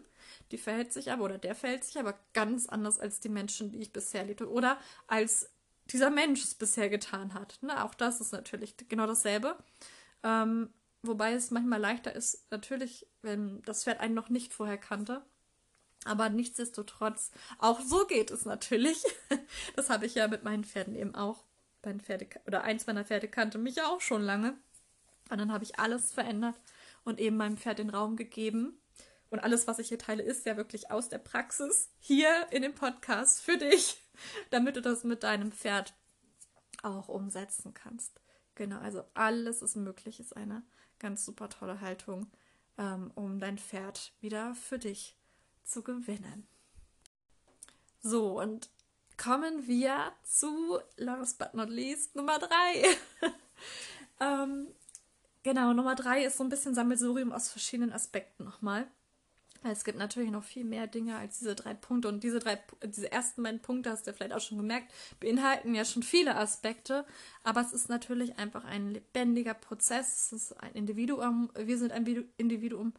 [0.50, 3.78] die verhält sich aber oder der verhält sich aber ganz anders als die Menschen, die
[3.78, 5.48] ich bisher liebte oder als
[5.86, 7.58] dieser Mensch es bisher getan hat.
[7.62, 7.82] Ne?
[7.82, 9.56] Auch das ist natürlich genau dasselbe.
[10.22, 10.68] Ähm,
[11.02, 15.24] wobei es manchmal leichter ist, natürlich, wenn das Pferd einen noch nicht vorher kannte.
[16.04, 19.02] Aber nichtsdestotrotz, auch so geht es natürlich.
[19.76, 21.44] Das habe ich ja mit meinen Pferden eben auch.
[21.84, 24.56] Mein Pferde, oder eins meiner Pferde kannte mich ja auch schon lange.
[25.30, 26.56] Und dann habe ich alles verändert
[27.04, 28.78] und eben meinem Pferd den Raum gegeben.
[29.30, 32.74] Und alles, was ich hier teile, ist ja wirklich aus der Praxis hier in dem
[32.74, 33.96] Podcast für dich,
[34.50, 35.94] damit du das mit deinem Pferd
[36.82, 38.20] auch umsetzen kannst.
[38.54, 40.62] Genau, also alles ist möglich, ist eine
[40.98, 42.30] ganz super tolle Haltung,
[42.76, 45.16] ähm, um dein Pferd wieder für dich
[45.64, 46.46] zu gewinnen.
[48.00, 48.68] So, und
[49.22, 52.84] kommen wir zu, last but not least, Nummer drei.
[54.20, 54.68] ähm,
[55.42, 58.86] Genau, Nummer drei ist so ein bisschen Sammelsurium aus verschiedenen Aspekten nochmal.
[59.64, 63.10] Es gibt natürlich noch viel mehr Dinge als diese drei Punkte und diese drei, diese
[63.12, 67.06] ersten beiden Punkte, hast du vielleicht auch schon gemerkt, beinhalten ja schon viele Aspekte,
[67.44, 72.04] aber es ist natürlich einfach ein lebendiger Prozess, es ist ein Individuum, wir sind ein
[72.36, 72.92] Individuum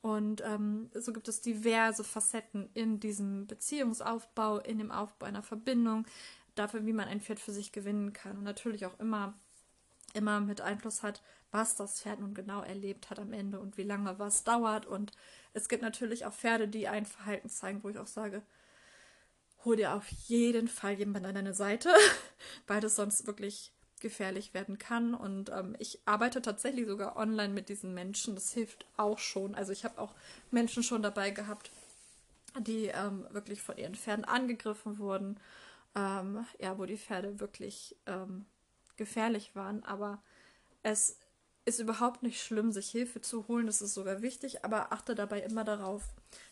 [0.00, 6.06] und ähm, so gibt es diverse Facetten in diesem Beziehungsaufbau, in dem Aufbau einer Verbindung,
[6.54, 9.34] dafür, wie man ein Pferd für sich gewinnen kann und natürlich auch immer,
[10.14, 13.84] immer mit Einfluss hat, was das Pferd nun genau erlebt hat am Ende und wie
[13.84, 14.86] lange was dauert.
[14.86, 15.12] Und
[15.52, 18.42] es gibt natürlich auch Pferde, die ein Verhalten zeigen, wo ich auch sage,
[19.64, 21.90] hol dir auf jeden Fall jemand an deine Seite,
[22.66, 25.14] weil das sonst wirklich gefährlich werden kann.
[25.14, 28.34] Und ähm, ich arbeite tatsächlich sogar online mit diesen Menschen.
[28.34, 29.54] Das hilft auch schon.
[29.54, 30.14] Also ich habe auch
[30.50, 31.70] Menschen schon dabei gehabt,
[32.58, 35.38] die ähm, wirklich von ihren Pferden angegriffen wurden.
[35.94, 38.46] Ähm, ja, wo die Pferde wirklich ähm,
[38.96, 39.84] gefährlich waren.
[39.84, 40.22] Aber
[40.82, 41.18] es
[41.64, 43.66] ist überhaupt nicht schlimm, sich Hilfe zu holen.
[43.66, 46.02] Das ist sogar wichtig, aber achte dabei immer darauf,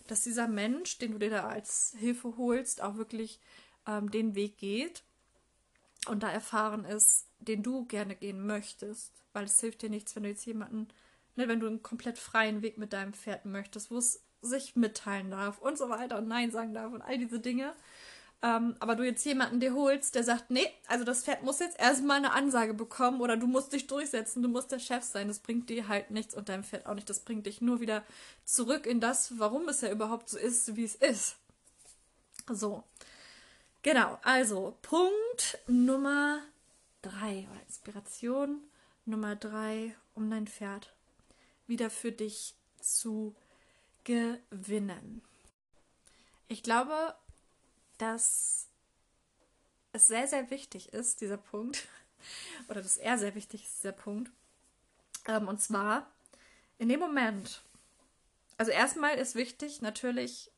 [0.06, 3.40] dass dieser Mensch, den du dir da als Hilfe holst, auch wirklich
[3.86, 5.02] ähm, den Weg geht
[6.08, 9.12] und da erfahren ist, den du gerne gehen möchtest.
[9.32, 10.88] Weil es hilft dir nichts, wenn du jetzt jemanden,
[11.34, 15.30] ne, wenn du einen komplett freien Weg mit deinem Pferd möchtest, wo es sich mitteilen
[15.30, 17.74] darf und so weiter und Nein sagen darf und all diese Dinge.
[18.42, 21.80] Ähm, aber du jetzt jemanden dir holst, der sagt, nee, also das Pferd muss jetzt
[21.80, 25.38] erstmal eine Ansage bekommen oder du musst dich durchsetzen, du musst der Chef sein, das
[25.38, 27.08] bringt dir halt nichts und deinem Pferd auch nicht.
[27.08, 28.04] Das bringt dich nur wieder
[28.44, 31.36] zurück in das, warum es ja überhaupt so ist, wie es ist.
[32.50, 32.84] So.
[33.86, 36.42] Genau, also Punkt Nummer
[37.02, 38.60] drei oder Inspiration
[39.04, 40.92] Nummer drei, um dein Pferd
[41.68, 43.36] wieder für dich zu
[44.02, 45.22] gewinnen.
[46.48, 47.14] Ich glaube,
[47.98, 48.66] dass
[49.92, 51.86] es sehr, sehr wichtig ist, dieser Punkt,
[52.68, 54.32] oder dass er sehr wichtig ist, dieser Punkt.
[55.28, 56.10] Ähm, und zwar
[56.78, 57.62] in dem Moment,
[58.56, 60.50] also erstmal ist wichtig natürlich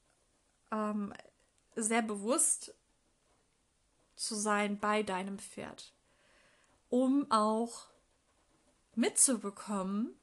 [0.71, 1.13] ähm,
[1.77, 2.73] sehr bewusst
[4.19, 5.93] zu sein bei deinem Pferd,
[6.89, 7.87] um auch
[8.95, 10.19] mitzubekommen,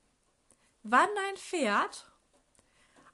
[0.83, 2.11] wann dein Pferd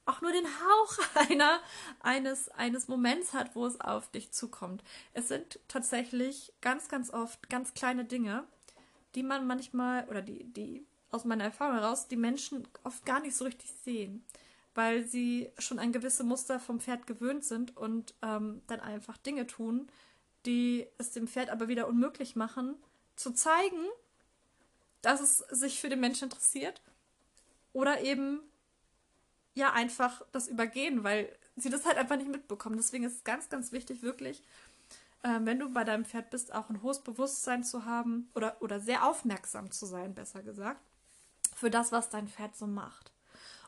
[0.05, 0.97] auch nur den Hauch
[1.29, 1.59] einer,
[1.99, 4.83] eines, eines Moments hat, wo es auf dich zukommt.
[5.13, 8.45] Es sind tatsächlich ganz, ganz oft ganz kleine Dinge,
[9.15, 13.35] die man manchmal, oder die, die aus meiner Erfahrung heraus, die Menschen oft gar nicht
[13.35, 14.25] so richtig sehen,
[14.73, 19.45] weil sie schon ein gewisses Muster vom Pferd gewöhnt sind und ähm, dann einfach Dinge
[19.45, 19.91] tun,
[20.45, 22.75] die es dem Pferd aber wieder unmöglich machen,
[23.15, 23.85] zu zeigen,
[25.01, 26.81] dass es sich für den Menschen interessiert.
[27.73, 28.41] Oder eben
[29.53, 32.77] ja einfach das übergehen, weil sie das halt einfach nicht mitbekommen.
[32.77, 34.43] Deswegen ist es ganz, ganz wichtig, wirklich,
[35.23, 38.79] äh, wenn du bei deinem Pferd bist, auch ein hohes Bewusstsein zu haben oder, oder
[38.79, 40.81] sehr aufmerksam zu sein, besser gesagt,
[41.55, 43.11] für das, was dein Pferd so macht.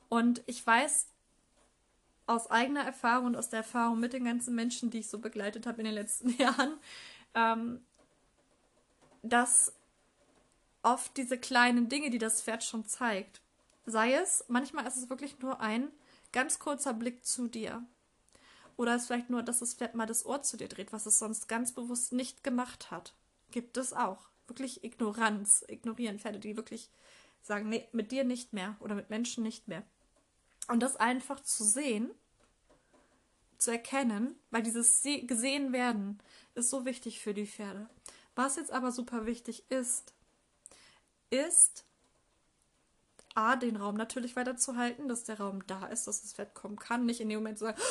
[0.09, 1.07] Und ich weiß
[2.25, 5.65] aus eigener Erfahrung und aus der Erfahrung mit den ganzen Menschen, die ich so begleitet
[5.65, 6.77] habe in den letzten Jahren,
[7.33, 7.81] ähm,
[9.21, 9.73] dass
[10.83, 13.41] oft diese kleinen Dinge, die das Pferd schon zeigt,
[13.85, 15.91] sei es, manchmal ist es wirklich nur ein
[16.31, 17.83] ganz kurzer Blick zu dir.
[18.75, 21.19] Oder es vielleicht nur, dass das Pferd mal das Ohr zu dir dreht, was es
[21.19, 23.13] sonst ganz bewusst nicht gemacht hat.
[23.51, 24.29] Gibt es auch.
[24.47, 26.89] Wirklich Ignoranz, ignorieren Pferde, die wirklich
[27.43, 29.83] sagen, nee, mit dir nicht mehr oder mit Menschen nicht mehr.
[30.67, 32.11] Und das einfach zu sehen,
[33.57, 36.21] zu erkennen, weil dieses gesehen werden
[36.55, 37.89] ist so wichtig für die Pferde.
[38.35, 40.13] Was jetzt aber super wichtig ist,
[41.29, 41.85] ist
[43.35, 47.05] A, den Raum natürlich weiterzuhalten, dass der Raum da ist, dass das Pferd kommen kann.
[47.05, 47.81] Nicht in dem Moment zu sagen,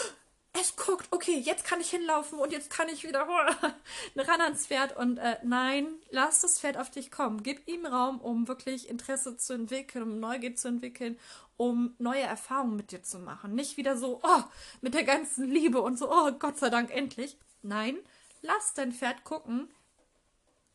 [0.54, 3.20] es guckt, okay, jetzt kann ich hinlaufen und jetzt kann ich wieder
[4.16, 4.96] ran ans Pferd.
[4.96, 7.42] Und äh, nein, lass das Pferd auf dich kommen.
[7.42, 11.18] Gib ihm Raum, um wirklich Interesse zu entwickeln, um Neugier zu entwickeln,
[11.56, 13.54] um neue Erfahrungen mit dir zu machen.
[13.54, 14.42] Nicht wieder so, oh,
[14.82, 17.38] mit der ganzen Liebe und so, oh, Gott sei Dank, endlich.
[17.62, 17.98] Nein,
[18.42, 19.72] lass dein Pferd gucken,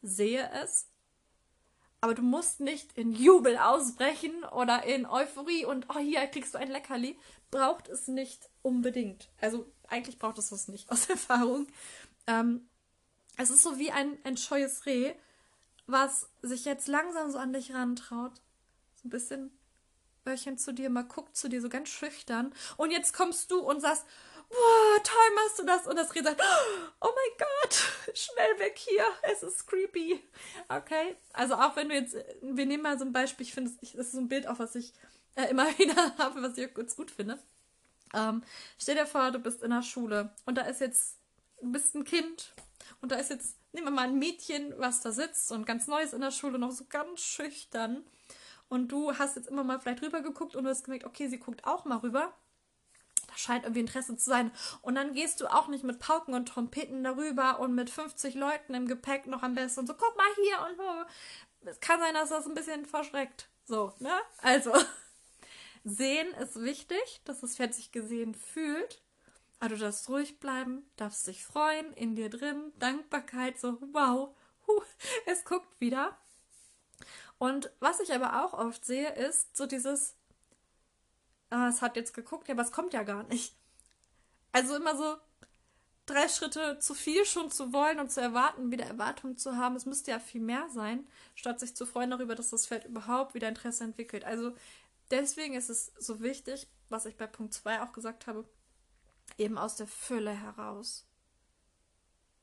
[0.01, 0.87] sehe es,
[1.99, 6.59] aber du musst nicht in Jubel ausbrechen oder in Euphorie und oh, hier kriegst du
[6.59, 7.17] ein Leckerli.
[7.51, 9.29] Braucht es nicht unbedingt.
[9.39, 11.67] Also eigentlich braucht es das nicht aus Erfahrung.
[12.27, 12.67] Ähm,
[13.37, 15.13] es ist so wie ein, ein scheues Reh,
[15.85, 18.33] was sich jetzt langsam so an dich rantraut.
[18.95, 19.51] So ein bisschen
[20.25, 22.53] Öhrchen zu dir, mal guckt zu dir, so ganz schüchtern.
[22.75, 24.05] Und jetzt kommst du und sagst,
[24.49, 25.87] boah, toll machst du das.
[25.87, 26.41] Und das Reh sagt,
[26.99, 27.75] oh mein Gott,
[28.15, 30.21] schnell weg hier, es ist creepy.
[30.67, 33.93] Okay, also auch wenn du jetzt, wir nehmen mal so ein Beispiel, ich finde, das
[33.93, 34.93] ist so ein Bild auch, was ich
[35.37, 37.39] äh, immer wieder habe, was ich auch ganz gut finde.
[38.13, 38.43] Ähm,
[38.77, 41.17] stell dir vor, du bist in der Schule und da ist jetzt,
[41.61, 42.53] du bist ein Kind
[43.01, 46.13] und da ist jetzt, nehmen wir mal ein Mädchen, was da sitzt und ganz Neues
[46.13, 48.03] in der Schule, noch so ganz schüchtern.
[48.69, 51.39] Und du hast jetzt immer mal vielleicht rüber geguckt und du hast gemerkt, okay, sie
[51.39, 52.33] guckt auch mal rüber
[53.35, 54.51] scheint irgendwie Interesse zu sein.
[54.81, 58.73] Und dann gehst du auch nicht mit Pauken und Trompeten darüber und mit 50 Leuten
[58.73, 61.69] im Gepäck noch am besten und so, guck mal hier und so.
[61.69, 63.49] Es kann sein, dass das ein bisschen verschreckt.
[63.65, 64.13] So, ne?
[64.39, 64.73] Also,
[65.87, 69.01] sehen ist wichtig, dass das Pferd sich gesehen fühlt.
[69.59, 74.35] Aber du darfst ruhig bleiben, darfst dich freuen, in dir drin, Dankbarkeit, so, wow,
[74.67, 74.81] huh,
[75.25, 76.15] es guckt wieder.
[77.39, 80.15] Und was ich aber auch oft sehe, ist so dieses,
[81.49, 83.55] ah, es hat jetzt geguckt, ja, aber es kommt ja gar nicht.
[84.51, 85.17] Also immer so
[86.05, 89.75] drei Schritte zu viel schon zu wollen und zu erwarten, wieder Erwartungen zu haben.
[89.75, 93.33] Es müsste ja viel mehr sein, statt sich zu freuen darüber, dass das Pferd überhaupt
[93.33, 94.23] wieder Interesse entwickelt.
[94.23, 94.53] Also
[95.11, 98.47] deswegen ist es so wichtig, was ich bei Punkt 2 auch gesagt habe,
[99.37, 101.07] eben aus der Fülle heraus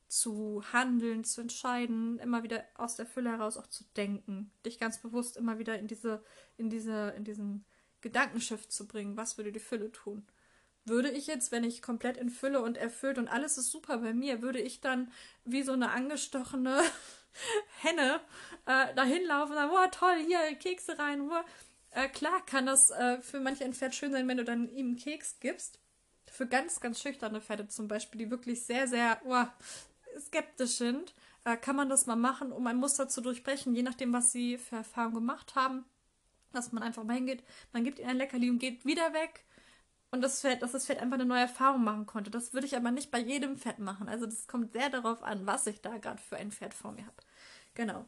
[0.09, 5.01] zu handeln, zu entscheiden, immer wieder aus der Fülle heraus auch zu denken, dich ganz
[5.01, 6.23] bewusst immer wieder in diese,
[6.57, 7.65] in diese, in diesen
[8.01, 9.17] Gedankenschiff zu bringen.
[9.17, 10.25] Was würde die Fülle tun?
[10.85, 14.13] Würde ich jetzt, wenn ich komplett in Fülle und erfüllt und alles ist super bei
[14.13, 15.11] mir, würde ich dann
[15.45, 16.81] wie so eine angestochene
[17.81, 18.21] Henne
[18.67, 21.45] äh, dahin laufen und sagen, boah, toll, hier, Kekse rein, boah.
[21.95, 24.89] Äh, klar kann das äh, für manche ein Pferd schön sein, wenn du dann ihm
[24.89, 25.79] einen Keks gibst.
[26.27, 29.53] Für ganz, ganz schüchterne Pferde zum Beispiel, die wirklich sehr, sehr boah,
[30.19, 34.13] skeptisch sind, äh, kann man das mal machen, um ein Muster zu durchbrechen, je nachdem,
[34.13, 35.85] was sie für Erfahrungen gemacht haben
[36.55, 39.45] dass man einfach mal hingeht, man gibt ihm ein Leckerli und geht wieder weg.
[40.11, 42.31] Und das Pferd, dass das Pferd einfach eine neue Erfahrung machen konnte.
[42.31, 44.09] Das würde ich aber nicht bei jedem Pferd machen.
[44.09, 47.05] Also das kommt sehr darauf an, was ich da gerade für ein Pferd vor mir
[47.07, 47.17] habe.
[47.75, 48.07] Genau.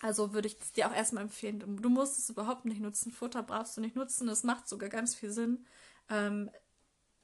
[0.00, 1.58] Also würde ich es dir auch erstmal empfehlen.
[1.82, 3.10] Du musst es überhaupt nicht nutzen.
[3.10, 4.28] Futter brauchst du nicht nutzen.
[4.28, 5.66] Es macht sogar ganz viel Sinn.
[6.08, 6.50] Ähm,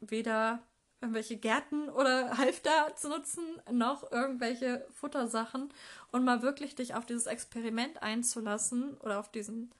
[0.00, 0.62] weder
[1.00, 5.72] irgendwelche Gärten oder Halfter zu nutzen, noch irgendwelche Futtersachen
[6.10, 9.70] und mal wirklich dich auf dieses Experiment einzulassen oder auf diesen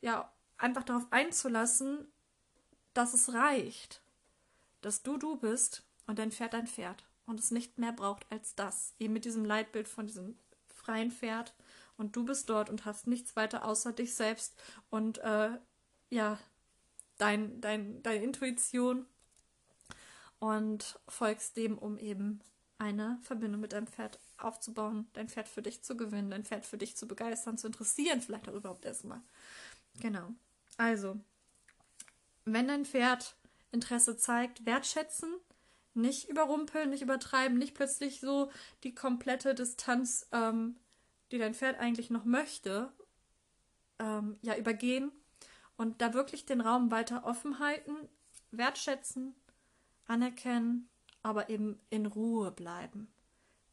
[0.00, 2.06] ja, einfach darauf einzulassen,
[2.94, 4.00] dass es reicht,
[4.80, 8.54] dass du du bist und dein Pferd dein Pferd und es nicht mehr braucht als
[8.54, 8.94] das.
[8.98, 11.54] Eben mit diesem Leitbild von diesem freien Pferd
[11.98, 14.54] und du bist dort und hast nichts weiter außer dich selbst
[14.88, 15.50] und äh,
[16.08, 16.38] ja,
[17.18, 19.04] dein, dein, deine Intuition
[20.38, 22.40] und folgst dem, um eben
[22.78, 26.78] eine Verbindung mit deinem Pferd aufzubauen, dein Pferd für dich zu gewinnen, dein Pferd für
[26.78, 29.20] dich zu begeistern, zu interessieren, vielleicht auch überhaupt erstmal.
[30.00, 30.30] Genau.
[30.76, 31.18] Also,
[32.44, 33.36] wenn dein Pferd
[33.72, 35.34] Interesse zeigt, wertschätzen,
[35.94, 38.50] nicht überrumpeln, nicht übertreiben, nicht plötzlich so
[38.84, 40.76] die komplette Distanz, ähm,
[41.30, 42.92] die dein Pferd eigentlich noch möchte,
[43.98, 45.12] ähm, ja übergehen
[45.76, 47.96] und da wirklich den Raum weiter offen halten,
[48.50, 49.34] wertschätzen,
[50.06, 50.88] anerkennen,
[51.22, 53.08] aber eben in Ruhe bleiben,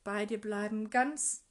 [0.03, 1.45] bei dir bleiben, ganz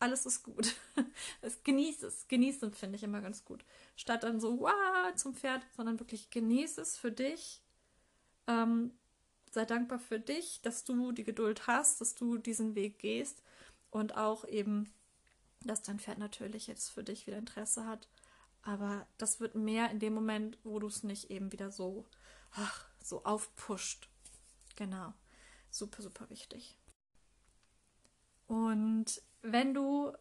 [0.00, 0.76] alles ist gut.
[1.40, 3.64] Es genieß es, genießen finde ich immer ganz gut.
[3.96, 7.62] Statt dann so wow zum Pferd, sondern wirklich genieß es für dich.
[8.46, 8.92] Ähm,
[9.50, 13.42] sei dankbar für dich, dass du die Geduld hast, dass du diesen Weg gehst
[13.90, 14.92] und auch eben,
[15.60, 18.08] dass dein Pferd natürlich jetzt für dich wieder Interesse hat.
[18.62, 22.06] Aber das wird mehr in dem Moment, wo du es nicht eben wieder so,
[22.52, 24.08] ach, so aufpusht.
[24.76, 25.12] Genau.
[25.70, 26.76] Super, super wichtig.
[28.46, 30.12] Und wenn du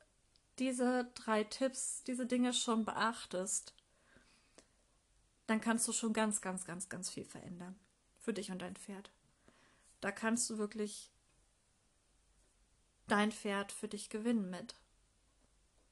[0.60, 3.74] diese drei Tipps, diese Dinge schon beachtest,
[5.46, 7.80] dann kannst du schon ganz, ganz, ganz, ganz viel verändern.
[8.18, 9.12] Für dich und dein Pferd.
[10.02, 11.12] Da kannst du wirklich
[13.08, 14.76] dein Pferd für dich gewinnen mit.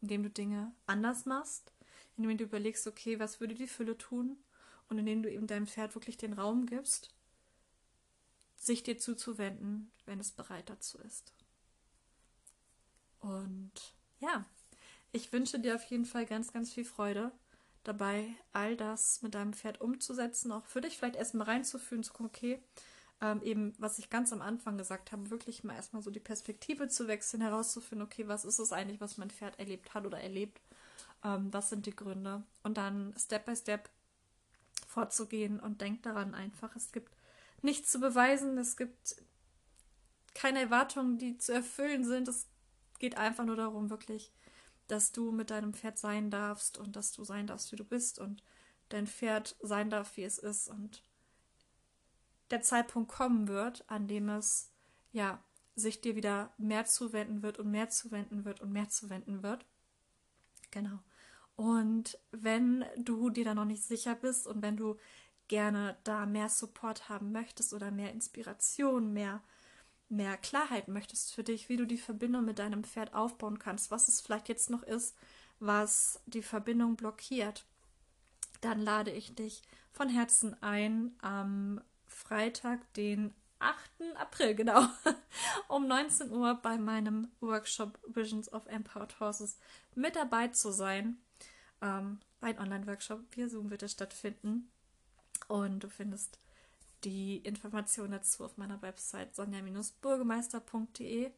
[0.05, 1.71] Indem du Dinge anders machst,
[2.15, 4.37] indem du überlegst, okay, was würde die Fülle tun?
[4.87, 7.09] Und indem du eben deinem Pferd wirklich den Raum gibst,
[8.55, 11.33] sich dir zuzuwenden, wenn es bereit dazu ist.
[13.19, 13.71] Und
[14.19, 14.45] ja,
[15.11, 17.31] ich wünsche dir auf jeden Fall ganz, ganz viel Freude
[17.83, 22.27] dabei, all das mit deinem Pferd umzusetzen, auch für dich vielleicht erstmal reinzufühlen, zu gucken,
[22.27, 22.59] okay,
[23.25, 26.87] ähm, eben, was ich ganz am Anfang gesagt habe, wirklich mal erstmal so die Perspektive
[26.87, 30.61] zu wechseln, herauszufinden, okay, was ist es eigentlich, was mein Pferd erlebt hat oder erlebt,
[31.23, 32.43] ähm, was sind die Gründe?
[32.61, 33.89] Und dann Step by Step
[34.87, 37.11] vorzugehen und denk daran einfach, es gibt
[37.63, 39.15] nichts zu beweisen, es gibt
[40.35, 42.47] keine Erwartungen, die zu erfüllen sind, es
[42.99, 44.31] geht einfach nur darum, wirklich,
[44.87, 48.19] dass du mit deinem Pferd sein darfst und dass du sein darfst, wie du bist
[48.19, 48.43] und
[48.89, 51.01] dein Pferd sein darf, wie es ist und
[52.51, 54.71] der Zeitpunkt kommen wird, an dem es
[55.11, 55.43] ja
[55.75, 59.65] sich dir wieder mehr zuwenden wird und mehr zuwenden wird und mehr zuwenden wird.
[60.71, 60.99] Genau.
[61.55, 64.97] Und wenn du dir da noch nicht sicher bist und wenn du
[65.47, 69.41] gerne da mehr Support haben möchtest oder mehr Inspiration, mehr
[70.09, 74.07] mehr Klarheit möchtest für dich, wie du die Verbindung mit deinem Pferd aufbauen kannst, was
[74.07, 75.15] es vielleicht jetzt noch ist,
[75.59, 77.65] was die Verbindung blockiert,
[78.61, 81.81] dann lade ich dich von Herzen ein am
[82.15, 83.77] Freitag, den 8.
[84.15, 84.87] April, genau,
[85.67, 89.57] um 19 Uhr bei meinem Workshop Visions of Empowered Horses
[89.95, 91.17] mit dabei zu sein.
[91.81, 94.71] Ähm, ein Online-Workshop via Zoom wird es stattfinden.
[95.47, 96.39] Und du findest
[97.03, 101.31] die Informationen dazu auf meiner Website sonja-burgemeister.de.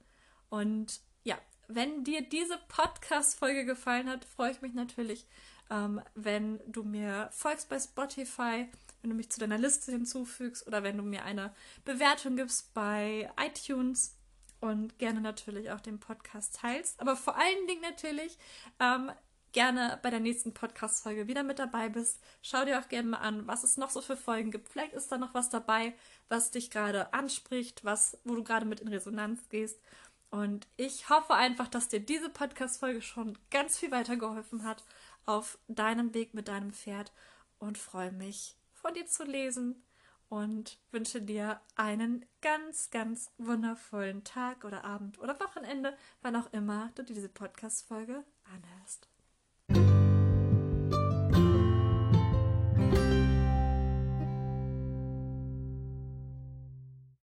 [0.49, 5.25] Und ja, wenn dir diese Podcast-Folge gefallen hat, freue ich mich natürlich,
[5.71, 8.69] ähm, wenn du mir folgst bei Spotify,
[9.07, 11.53] wenn du mich zu deiner Liste hinzufügst oder wenn du mir eine
[11.85, 14.17] Bewertung gibst bei iTunes
[14.59, 16.99] und gerne natürlich auch den Podcast teilst.
[16.99, 18.37] Aber vor allen Dingen natürlich
[18.81, 19.11] ähm,
[19.53, 22.19] gerne bei der nächsten Podcast-Folge wieder mit dabei bist.
[22.41, 24.67] Schau dir auch gerne mal an, was es noch so für Folgen gibt.
[24.67, 25.93] Vielleicht ist da noch was dabei,
[26.27, 29.79] was dich gerade anspricht, was, wo du gerade mit in Resonanz gehst.
[30.31, 34.83] Und ich hoffe einfach, dass dir diese Podcast-Folge schon ganz viel weitergeholfen hat
[35.25, 37.13] auf deinem Weg mit deinem Pferd
[37.59, 39.83] und freue mich, von dir zu lesen
[40.29, 46.91] und wünsche dir einen ganz, ganz wundervollen Tag oder Abend oder Wochenende, wann auch immer
[46.95, 49.09] du diese Podcast-Folge anhörst.